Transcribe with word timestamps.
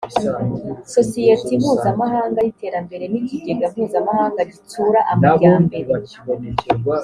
sosiyeti 0.95 1.51
mpuzamahanga 1.63 2.39
y 2.41 2.49
iterambere 2.53 3.03
n 3.11 3.15
ikigega 3.21 3.65
mpuzamahanga 3.73 4.41
gitsura 4.51 4.99
amajyambere 5.13 5.91